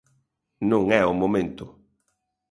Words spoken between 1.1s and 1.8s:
o momento.